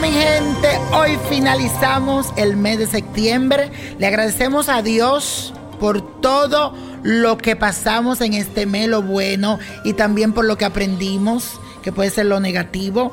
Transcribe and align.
Mi 0.00 0.10
gente, 0.10 0.68
hoy 0.92 1.16
finalizamos 1.30 2.32
el 2.36 2.56
mes 2.56 2.78
de 2.78 2.86
septiembre. 2.86 3.70
Le 3.98 4.08
agradecemos 4.08 4.68
a 4.68 4.82
Dios 4.82 5.54
por 5.78 6.20
todo 6.20 6.74
lo 7.04 7.38
que 7.38 7.54
pasamos 7.54 8.20
en 8.20 8.34
este 8.34 8.66
mes, 8.66 8.88
lo 8.88 9.02
bueno, 9.02 9.60
y 9.84 9.92
también 9.92 10.32
por 10.32 10.46
lo 10.46 10.58
que 10.58 10.64
aprendimos, 10.64 11.60
que 11.82 11.92
puede 11.92 12.10
ser 12.10 12.26
lo 12.26 12.40
negativo. 12.40 13.12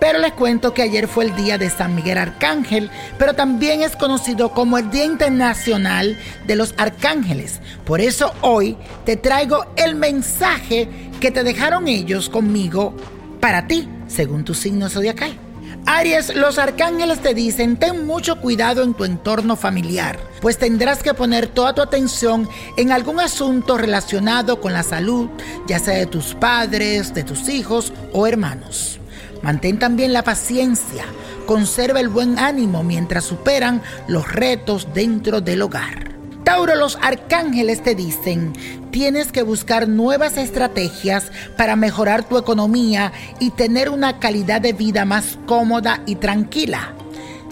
Pero 0.00 0.18
les 0.20 0.32
cuento 0.32 0.72
que 0.72 0.82
ayer 0.82 1.06
fue 1.06 1.26
el 1.26 1.36
día 1.36 1.58
de 1.58 1.68
San 1.68 1.94
Miguel 1.94 2.16
Arcángel, 2.16 2.90
pero 3.18 3.34
también 3.34 3.82
es 3.82 3.94
conocido 3.94 4.52
como 4.52 4.78
el 4.78 4.90
Día 4.90 5.04
Internacional 5.04 6.18
de 6.46 6.56
los 6.56 6.74
Arcángeles. 6.78 7.60
Por 7.84 8.00
eso 8.00 8.32
hoy 8.40 8.78
te 9.04 9.16
traigo 9.16 9.66
el 9.76 9.96
mensaje 9.96 10.88
que 11.20 11.30
te 11.30 11.44
dejaron 11.44 11.88
ellos 11.88 12.30
conmigo 12.30 12.94
para 13.38 13.66
ti, 13.66 13.86
según 14.08 14.44
tu 14.44 14.54
signo 14.54 14.88
zodiacal. 14.88 15.36
Aries, 15.84 16.34
los 16.36 16.58
arcángeles 16.58 17.20
te 17.20 17.34
dicen, 17.34 17.76
ten 17.76 18.06
mucho 18.06 18.40
cuidado 18.40 18.84
en 18.84 18.94
tu 18.94 19.04
entorno 19.04 19.56
familiar, 19.56 20.18
pues 20.40 20.56
tendrás 20.56 21.02
que 21.02 21.12
poner 21.12 21.48
toda 21.48 21.74
tu 21.74 21.82
atención 21.82 22.48
en 22.76 22.92
algún 22.92 23.18
asunto 23.18 23.76
relacionado 23.76 24.60
con 24.60 24.72
la 24.72 24.84
salud, 24.84 25.28
ya 25.66 25.80
sea 25.80 25.96
de 25.96 26.06
tus 26.06 26.34
padres, 26.34 27.14
de 27.14 27.24
tus 27.24 27.48
hijos 27.48 27.92
o 28.12 28.28
hermanos. 28.28 29.00
Mantén 29.42 29.80
también 29.80 30.12
la 30.12 30.22
paciencia, 30.22 31.04
conserva 31.46 31.98
el 31.98 32.08
buen 32.08 32.38
ánimo 32.38 32.84
mientras 32.84 33.24
superan 33.24 33.82
los 34.06 34.30
retos 34.32 34.86
dentro 34.94 35.40
del 35.40 35.62
hogar. 35.62 36.11
Tauro, 36.52 36.74
los 36.74 36.98
arcángeles 37.00 37.82
te 37.82 37.94
dicen, 37.94 38.52
tienes 38.90 39.32
que 39.32 39.40
buscar 39.40 39.88
nuevas 39.88 40.36
estrategias 40.36 41.32
para 41.56 41.76
mejorar 41.76 42.28
tu 42.28 42.36
economía 42.36 43.10
y 43.40 43.52
tener 43.52 43.88
una 43.88 44.18
calidad 44.18 44.60
de 44.60 44.74
vida 44.74 45.06
más 45.06 45.38
cómoda 45.46 46.02
y 46.04 46.16
tranquila. 46.16 46.92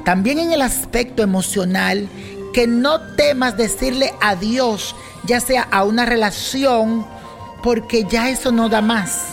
También 0.04 0.38
en 0.38 0.52
el 0.52 0.60
aspecto 0.60 1.22
emocional, 1.22 2.10
que 2.52 2.66
no 2.66 3.00
temas 3.16 3.56
decirle 3.56 4.12
adiós, 4.20 4.94
ya 5.24 5.40
sea 5.40 5.62
a 5.62 5.84
una 5.84 6.04
relación, 6.04 7.06
porque 7.62 8.04
ya 8.04 8.28
eso 8.28 8.52
no 8.52 8.68
da 8.68 8.82
más. 8.82 9.28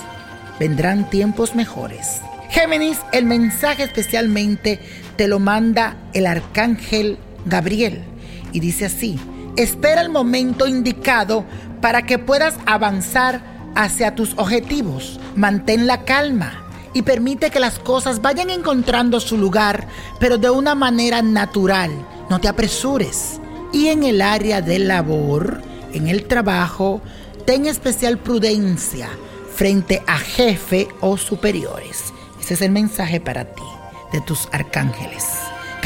Vendrán 0.62 1.10
tiempos 1.10 1.56
mejores. 1.56 2.22
Géminis, 2.52 3.00
el 3.12 3.26
mensaje 3.26 3.84
especialmente 3.84 4.80
te 5.18 5.28
lo 5.28 5.40
manda 5.40 5.98
el 6.14 6.26
arcángel 6.26 7.18
Gabriel 7.46 8.06
y 8.54 8.62
dice 8.62 8.86
así, 8.86 9.20
espera 9.58 10.02
el 10.02 10.10
momento 10.10 10.68
indicado 10.68 11.44
para 11.82 12.06
que 12.06 12.20
puedas 12.20 12.56
avanzar 12.66 13.42
hacia 13.76 14.16
tus 14.16 14.34
objetivos. 14.38 15.20
Mantén 15.36 15.88
la 15.88 16.04
calma 16.06 16.64
y 16.94 17.02
permite 17.02 17.50
que 17.50 17.60
las 17.60 17.80
cosas 17.80 18.22
vayan 18.22 18.50
encontrando 18.50 19.20
su 19.20 19.38
lugar, 19.38 19.88
pero 20.20 20.38
de 20.38 20.50
una 20.50 20.76
manera 20.76 21.22
natural. 21.22 21.92
No 22.30 22.40
te 22.40 22.48
apresures. 22.48 23.40
Y 23.74 23.88
en 23.88 24.04
el 24.04 24.22
área 24.22 24.62
de 24.62 24.80
labor, 24.80 25.62
en 25.94 26.08
el 26.08 26.26
trabajo, 26.26 27.02
ten 27.46 27.66
especial 27.66 28.18
prudencia 28.18 29.10
frente 29.54 30.04
a 30.08 30.18
jefe 30.18 30.88
o 31.02 31.18
superiores. 31.18 32.14
Ese 32.40 32.54
es 32.54 32.62
el 32.62 32.72
mensaje 32.72 33.20
para 33.20 33.46
ti, 33.46 33.64
de 34.12 34.22
tus 34.22 34.48
arcángeles. 34.52 35.26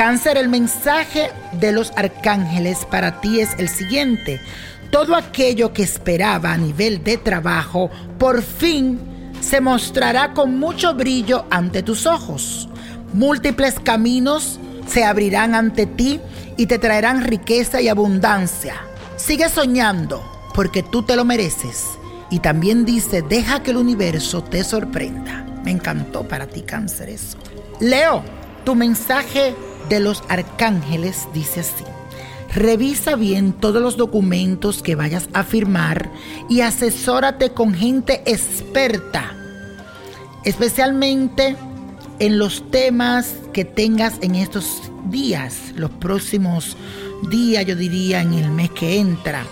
Cáncer, 0.04 0.36
el 0.40 0.50
mensaje 0.50 1.30
de 1.60 1.72
los 1.72 1.92
arcángeles 1.96 2.88
para 2.90 3.22
ti 3.22 3.40
es 3.40 3.52
el 3.60 3.70
siguiente. 3.70 4.42
Todo 4.90 5.16
aquello 5.16 5.74
que 5.74 5.84
esperaba 5.84 6.54
a 6.54 6.58
nivel 6.58 7.04
de 7.04 7.18
trabajo, 7.18 7.92
por 8.18 8.42
fin 8.42 9.00
se 9.42 9.62
mostrará 9.62 10.34
con 10.34 10.58
mucho 10.58 10.96
brillo 10.96 11.46
ante 11.52 11.84
tus 11.84 12.08
ojos. 12.08 12.68
Múltiples 13.14 13.80
caminos 13.80 14.60
se 14.88 15.04
abrirán 15.04 15.54
ante 15.54 15.86
ti 15.86 16.20
y 16.58 16.66
te 16.66 16.80
traerán 16.80 17.24
riqueza 17.24 17.80
y 17.80 17.88
abundancia. 17.88 18.78
Sigue 19.18 19.50
soñando 19.50 20.24
porque 20.56 20.82
tú 20.82 21.04
te 21.04 21.16
lo 21.16 21.26
mereces. 21.26 21.90
Y 22.32 22.40
también 22.40 22.86
dice, 22.86 23.22
deja 23.22 23.62
que 23.62 23.70
el 23.70 23.78
universo 23.78 24.44
te 24.44 24.64
sorprenda. 24.64 25.46
Me 25.64 25.70
encantó 25.70 26.28
para 26.28 26.48
ti, 26.48 26.64
cáncer, 26.64 27.10
eso. 27.10 27.38
Leo, 27.80 28.24
tu 28.66 28.74
mensaje 28.74 29.54
de 29.90 30.00
los 30.00 30.24
arcángeles 30.30 31.28
dice 31.34 31.62
así. 31.62 31.86
Revisa 32.54 33.16
bien 33.16 33.54
todos 33.54 33.82
los 33.82 33.96
documentos 33.96 34.82
que 34.84 34.96
vayas 34.96 35.30
a 35.34 35.44
firmar 35.44 36.12
y 36.50 36.62
asesórate 36.62 37.52
con 37.52 37.74
gente 37.74 38.24
experta, 38.26 39.34
especialmente 40.44 41.56
en 42.20 42.38
los 42.38 42.70
temas 42.70 43.36
que 43.54 43.64
tengas 43.64 44.16
en 44.22 44.36
estos 44.36 44.92
días, 45.10 45.74
los 45.76 45.92
próximos 45.92 46.76
días, 47.30 47.66
yo 47.66 47.76
diría 47.76 48.22
en 48.22 48.34
el 48.34 48.52
mes 48.52 48.70
que 48.72 49.00
entra. 49.00 49.46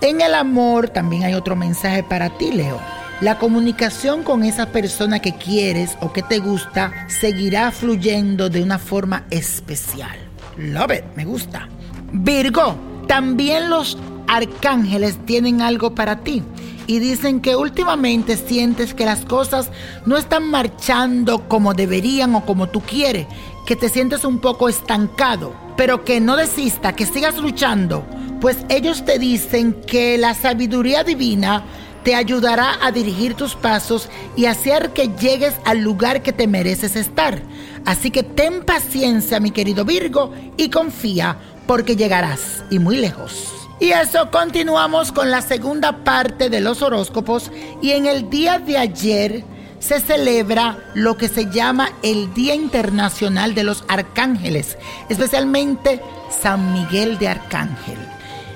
En 0.00 0.20
el 0.20 0.34
amor 0.34 0.88
también 0.88 1.22
hay 1.22 1.34
otro 1.34 1.54
mensaje 1.54 2.02
para 2.02 2.36
ti, 2.36 2.50
Leo. 2.50 2.80
La 3.22 3.38
comunicación 3.38 4.24
con 4.24 4.42
esa 4.42 4.66
persona 4.72 5.20
que 5.20 5.36
quieres 5.36 5.96
o 6.00 6.12
que 6.12 6.22
te 6.22 6.40
gusta 6.40 7.06
seguirá 7.06 7.70
fluyendo 7.70 8.50
de 8.50 8.64
una 8.64 8.80
forma 8.80 9.26
especial. 9.30 10.18
Love 10.56 10.94
it, 10.94 11.04
me 11.14 11.24
gusta. 11.24 11.68
Virgo, 12.12 12.74
también 13.06 13.70
los 13.70 13.96
arcángeles 14.26 15.24
tienen 15.24 15.62
algo 15.62 15.94
para 15.94 16.24
ti 16.24 16.42
y 16.88 16.98
dicen 16.98 17.40
que 17.40 17.54
últimamente 17.54 18.36
sientes 18.36 18.92
que 18.92 19.04
las 19.04 19.24
cosas 19.24 19.70
no 20.04 20.16
están 20.16 20.50
marchando 20.50 21.46
como 21.46 21.74
deberían 21.74 22.34
o 22.34 22.44
como 22.44 22.70
tú 22.70 22.80
quieres, 22.80 23.28
que 23.68 23.76
te 23.76 23.88
sientes 23.88 24.24
un 24.24 24.40
poco 24.40 24.68
estancado, 24.68 25.54
pero 25.76 26.04
que 26.04 26.18
no 26.18 26.34
desista, 26.34 26.96
que 26.96 27.06
sigas 27.06 27.38
luchando, 27.38 28.04
pues 28.40 28.56
ellos 28.68 29.04
te 29.04 29.20
dicen 29.20 29.74
que 29.86 30.18
la 30.18 30.34
sabiduría 30.34 31.04
divina 31.04 31.62
te 32.04 32.14
ayudará 32.14 32.78
a 32.84 32.90
dirigir 32.90 33.34
tus 33.34 33.54
pasos 33.54 34.08
y 34.36 34.46
hacer 34.46 34.90
que 34.90 35.08
llegues 35.08 35.54
al 35.64 35.78
lugar 35.78 36.22
que 36.22 36.32
te 36.32 36.46
mereces 36.46 36.96
estar. 36.96 37.42
Así 37.84 38.10
que 38.10 38.22
ten 38.22 38.64
paciencia, 38.64 39.40
mi 39.40 39.50
querido 39.50 39.84
Virgo, 39.84 40.32
y 40.56 40.70
confía 40.70 41.36
porque 41.66 41.96
llegarás 41.96 42.64
y 42.70 42.78
muy 42.78 42.96
lejos. 42.96 43.52
Y 43.80 43.90
eso 43.90 44.30
continuamos 44.30 45.10
con 45.10 45.30
la 45.30 45.42
segunda 45.42 46.04
parte 46.04 46.48
de 46.48 46.60
los 46.60 46.82
horóscopos 46.82 47.50
y 47.80 47.92
en 47.92 48.06
el 48.06 48.30
día 48.30 48.58
de 48.58 48.78
ayer 48.78 49.44
se 49.80 49.98
celebra 49.98 50.78
lo 50.94 51.16
que 51.16 51.28
se 51.28 51.50
llama 51.50 51.90
el 52.04 52.32
Día 52.34 52.54
Internacional 52.54 53.56
de 53.56 53.64
los 53.64 53.82
Arcángeles, 53.88 54.78
especialmente 55.08 56.00
San 56.40 56.72
Miguel 56.72 57.18
de 57.18 57.28
Arcángel. 57.28 57.98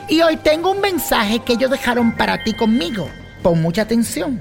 Y 0.08 0.20
hoy 0.20 0.36
tengo 0.36 0.70
un 0.70 0.80
mensaje 0.80 1.40
que 1.40 1.54
ellos 1.54 1.72
dejaron 1.72 2.12
para 2.12 2.44
ti 2.44 2.52
conmigo. 2.52 3.10
Pon 3.46 3.62
mucha 3.62 3.82
atención. 3.82 4.40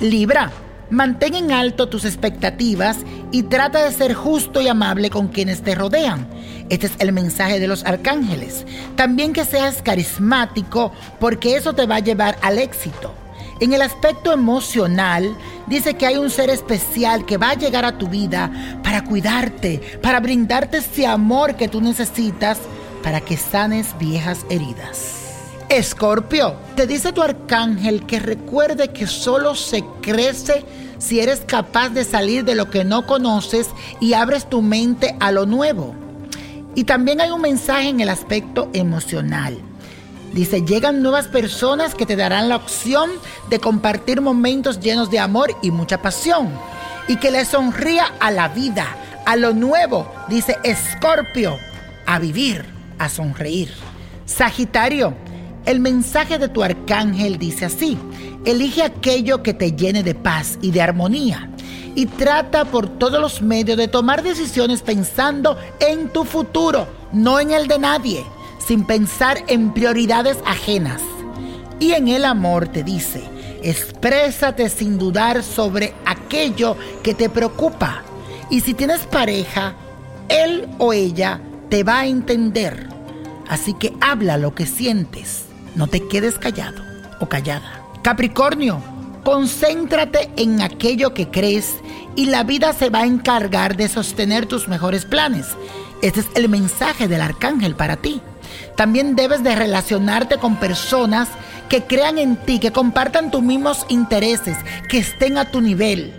Libra, 0.00 0.52
mantén 0.88 1.34
en 1.34 1.50
alto 1.50 1.88
tus 1.88 2.04
expectativas 2.04 2.98
y 3.32 3.42
trata 3.42 3.84
de 3.84 3.90
ser 3.90 4.14
justo 4.14 4.60
y 4.60 4.68
amable 4.68 5.10
con 5.10 5.26
quienes 5.26 5.62
te 5.62 5.74
rodean. 5.74 6.28
Este 6.68 6.86
es 6.86 6.92
el 7.00 7.10
mensaje 7.10 7.58
de 7.58 7.66
los 7.66 7.84
arcángeles. 7.84 8.66
También 8.94 9.32
que 9.32 9.44
seas 9.44 9.82
carismático 9.82 10.92
porque 11.18 11.56
eso 11.56 11.72
te 11.72 11.86
va 11.86 11.96
a 11.96 12.06
llevar 12.06 12.38
al 12.40 12.60
éxito. 12.60 13.12
En 13.58 13.72
el 13.72 13.82
aspecto 13.82 14.32
emocional, 14.32 15.36
dice 15.66 15.94
que 15.94 16.06
hay 16.06 16.16
un 16.16 16.30
ser 16.30 16.50
especial 16.50 17.26
que 17.26 17.36
va 17.36 17.50
a 17.50 17.58
llegar 17.58 17.84
a 17.84 17.98
tu 17.98 18.06
vida 18.06 18.78
para 18.84 19.02
cuidarte, 19.02 19.98
para 20.00 20.20
brindarte 20.20 20.76
ese 20.76 21.04
amor 21.04 21.56
que 21.56 21.66
tú 21.66 21.80
necesitas 21.80 22.58
para 23.02 23.20
que 23.20 23.36
sanes 23.36 23.88
viejas 23.98 24.46
heridas. 24.48 25.19
Escorpio, 25.70 26.56
te 26.74 26.88
dice 26.88 27.12
tu 27.12 27.22
arcángel 27.22 28.04
que 28.04 28.18
recuerde 28.18 28.88
que 28.88 29.06
solo 29.06 29.54
se 29.54 29.84
crece 30.02 30.64
si 30.98 31.20
eres 31.20 31.42
capaz 31.46 31.90
de 31.90 32.02
salir 32.02 32.44
de 32.44 32.56
lo 32.56 32.70
que 32.70 32.82
no 32.82 33.06
conoces 33.06 33.68
y 34.00 34.14
abres 34.14 34.50
tu 34.50 34.62
mente 34.62 35.14
a 35.20 35.30
lo 35.30 35.46
nuevo. 35.46 35.94
Y 36.74 36.84
también 36.84 37.20
hay 37.20 37.30
un 37.30 37.40
mensaje 37.40 37.88
en 37.88 38.00
el 38.00 38.08
aspecto 38.08 38.68
emocional. 38.72 39.58
Dice, 40.32 40.62
llegan 40.62 41.02
nuevas 41.02 41.28
personas 41.28 41.94
que 41.94 42.04
te 42.04 42.16
darán 42.16 42.48
la 42.48 42.56
opción 42.56 43.08
de 43.48 43.60
compartir 43.60 44.20
momentos 44.20 44.80
llenos 44.80 45.08
de 45.08 45.20
amor 45.20 45.54
y 45.62 45.70
mucha 45.70 46.02
pasión. 46.02 46.50
Y 47.06 47.14
que 47.16 47.30
le 47.30 47.44
sonría 47.44 48.06
a 48.18 48.32
la 48.32 48.48
vida, 48.48 48.88
a 49.24 49.36
lo 49.36 49.52
nuevo. 49.52 50.12
Dice, 50.28 50.58
Escorpio, 50.64 51.56
a 52.06 52.18
vivir, 52.18 52.64
a 52.98 53.08
sonreír. 53.08 53.72
Sagitario, 54.26 55.14
el 55.66 55.80
mensaje 55.80 56.38
de 56.38 56.48
tu 56.48 56.62
arcángel 56.62 57.38
dice 57.38 57.66
así, 57.66 57.98
elige 58.44 58.82
aquello 58.82 59.42
que 59.42 59.54
te 59.54 59.72
llene 59.72 60.02
de 60.02 60.14
paz 60.14 60.58
y 60.62 60.70
de 60.70 60.82
armonía 60.82 61.50
y 61.94 62.06
trata 62.06 62.64
por 62.64 62.88
todos 62.88 63.20
los 63.20 63.42
medios 63.42 63.76
de 63.76 63.88
tomar 63.88 64.22
decisiones 64.22 64.82
pensando 64.82 65.58
en 65.80 66.08
tu 66.08 66.24
futuro, 66.24 66.86
no 67.12 67.40
en 67.40 67.50
el 67.50 67.66
de 67.66 67.78
nadie, 67.78 68.24
sin 68.64 68.84
pensar 68.84 69.38
en 69.48 69.72
prioridades 69.72 70.38
ajenas. 70.46 71.02
Y 71.78 71.92
en 71.92 72.08
el 72.08 72.24
amor 72.24 72.68
te 72.68 72.84
dice, 72.84 73.22
exprésate 73.62 74.68
sin 74.68 74.98
dudar 74.98 75.42
sobre 75.42 75.94
aquello 76.04 76.76
que 77.02 77.14
te 77.14 77.28
preocupa 77.28 78.02
Y 78.50 78.60
si 78.60 78.74
tienes 78.74 79.00
pareja, 79.00 79.74
él 80.28 80.68
o 80.78 80.92
ella 80.92 81.40
te 81.68 81.84
va 81.84 82.00
a 82.00 82.06
entender. 82.06 82.88
Así 83.48 83.74
que 83.74 83.94
habla 84.00 84.36
lo 84.38 84.54
que 84.54 84.66
sientes. 84.66 85.49
No 85.74 85.86
te 85.86 86.06
quedes 86.08 86.38
callado 86.38 86.82
o 87.20 87.28
callada. 87.28 87.84
Capricornio, 88.02 88.82
concéntrate 89.24 90.30
en 90.36 90.62
aquello 90.62 91.14
que 91.14 91.28
crees 91.28 91.74
y 92.16 92.26
la 92.26 92.42
vida 92.42 92.72
se 92.72 92.90
va 92.90 93.00
a 93.00 93.06
encargar 93.06 93.76
de 93.76 93.88
sostener 93.88 94.46
tus 94.46 94.68
mejores 94.68 95.04
planes. 95.04 95.46
Este 96.02 96.20
es 96.20 96.26
el 96.34 96.48
mensaje 96.48 97.08
del 97.08 97.20
arcángel 97.20 97.76
para 97.76 97.96
ti. 97.96 98.20
También 98.76 99.14
debes 99.16 99.42
de 99.42 99.54
relacionarte 99.54 100.38
con 100.38 100.56
personas 100.56 101.28
que 101.68 101.84
crean 101.84 102.18
en 102.18 102.36
ti, 102.36 102.58
que 102.58 102.72
compartan 102.72 103.30
tus 103.30 103.42
mismos 103.42 103.86
intereses, 103.88 104.56
que 104.88 104.98
estén 104.98 105.38
a 105.38 105.50
tu 105.50 105.60
nivel. 105.60 106.12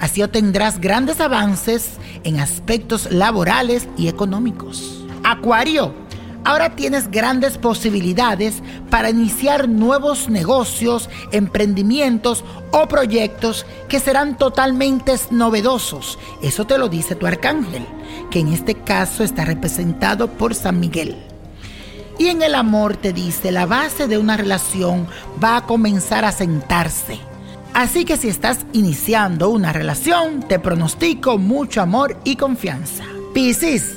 Así 0.00 0.22
obtendrás 0.22 0.80
grandes 0.80 1.20
avances 1.20 1.92
en 2.24 2.40
aspectos 2.40 3.10
laborales 3.12 3.88
y 3.96 4.08
económicos. 4.08 5.04
Acuario, 5.22 5.94
ahora 6.46 6.76
tienes 6.76 7.10
grandes 7.10 7.58
posibilidades 7.58 8.62
para 8.88 9.10
iniciar 9.10 9.68
nuevos 9.68 10.28
negocios, 10.28 11.10
emprendimientos 11.32 12.44
o 12.70 12.86
proyectos 12.86 13.66
que 13.88 13.98
serán 13.98 14.38
totalmente 14.38 15.12
novedosos. 15.30 16.18
Eso 16.42 16.64
te 16.64 16.78
lo 16.78 16.88
dice 16.88 17.16
tu 17.16 17.26
arcángel, 17.26 17.84
que 18.30 18.38
en 18.38 18.48
este 18.48 18.76
caso 18.76 19.24
está 19.24 19.44
representado 19.44 20.28
por 20.28 20.54
San 20.54 20.78
Miguel. 20.78 21.16
Y 22.18 22.28
en 22.28 22.42
el 22.42 22.54
amor 22.54 22.96
te 22.96 23.12
dice, 23.12 23.50
la 23.50 23.66
base 23.66 24.06
de 24.06 24.16
una 24.16 24.36
relación 24.36 25.08
va 25.42 25.56
a 25.56 25.66
comenzar 25.66 26.24
a 26.24 26.32
sentarse. 26.32 27.18
Así 27.74 28.04
que 28.04 28.16
si 28.16 28.28
estás 28.28 28.60
iniciando 28.72 29.50
una 29.50 29.72
relación, 29.72 30.44
te 30.48 30.60
pronostico 30.60 31.38
mucho 31.38 31.82
amor 31.82 32.16
y 32.24 32.36
confianza. 32.36 33.04
Piscis, 33.34 33.96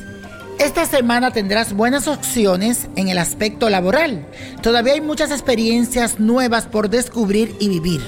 esta 0.60 0.86
semana 0.86 1.32
tendrás 1.32 1.72
buenas 1.72 2.08
opciones 2.10 2.90
en 2.98 3.08
el 3.08 3.18
aspecto 3.18 3.70
laboral. 3.70 4.28
Todavía 4.62 4.94
hay 4.94 5.02
muchas 5.02 5.32
experiencias 5.32 6.20
nuevas 6.20 6.66
por 6.66 6.90
descubrir 6.90 7.56
y 7.62 7.70
vivir. 7.70 8.02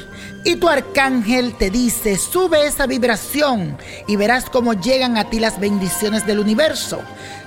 Y 0.44 0.58
tu 0.58 0.68
arcángel 0.68 1.56
te 1.56 1.70
dice, 1.70 2.18
sube 2.18 2.68
esa 2.68 2.88
vibración 2.88 3.78
y 4.06 4.18
verás 4.18 4.50
cómo 4.50 4.74
llegan 4.74 5.18
a 5.18 5.30
ti 5.30 5.40
las 5.40 5.62
bendiciones 5.62 6.28
del 6.28 6.40
universo. 6.40 7.02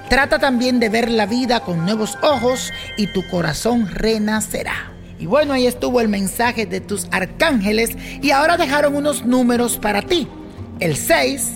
Trata 0.08 0.38
también 0.38 0.80
de 0.80 0.88
ver 0.88 1.10
la 1.10 1.26
vida 1.26 1.60
con 1.60 1.84
nuevos 1.84 2.16
ojos 2.22 2.72
y 2.96 3.06
tu 3.12 3.28
corazón 3.28 3.86
renacerá. 3.86 4.90
Y 5.18 5.26
bueno, 5.26 5.52
ahí 5.52 5.66
estuvo 5.66 6.00
el 6.00 6.08
mensaje 6.08 6.64
de 6.64 6.80
tus 6.80 7.08
arcángeles 7.10 7.90
y 8.22 8.30
ahora 8.30 8.56
dejaron 8.56 8.96
unos 8.96 9.26
números 9.26 9.76
para 9.76 10.00
ti. 10.00 10.28
El 10.80 10.96
6, 10.96 11.52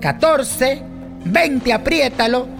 14, 0.00 0.82
20, 1.24 1.72
apriétalo, 1.72 2.59